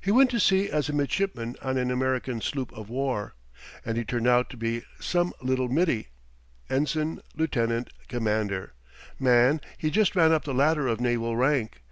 [0.00, 3.34] He went to sea as a midshipman on an American sloop of war.
[3.84, 6.08] And he turned out to be some little middy.
[6.70, 8.72] Ensign, lieutenant, commander
[9.20, 11.82] man, he just ran up the ladder of naval rank.